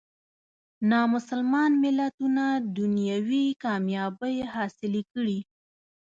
نامسلمان 0.89 1.71
ملتونه 1.83 2.45
دنیوي 2.77 3.45
کامیابۍ 3.63 4.35
حاصلې 4.53 5.03
کړي. 5.13 5.39